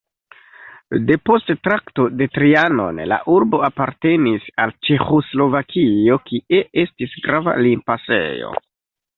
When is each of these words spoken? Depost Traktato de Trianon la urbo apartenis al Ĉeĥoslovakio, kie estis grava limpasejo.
Depost 1.09 1.51
Traktato 1.67 2.05
de 2.21 2.27
Trianon 2.37 3.01
la 3.11 3.19
urbo 3.35 3.61
apartenis 3.67 4.47
al 4.65 4.75
Ĉeĥoslovakio, 4.89 6.19
kie 6.31 6.63
estis 6.87 7.15
grava 7.29 7.59
limpasejo. 7.69 8.53